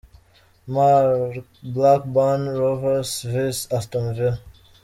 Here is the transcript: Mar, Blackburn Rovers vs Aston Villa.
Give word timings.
Mar, 0.65 1.31
Blackburn 1.61 2.49
Rovers 2.57 3.21
vs 3.21 3.67
Aston 3.71 4.15
Villa. 4.15 4.39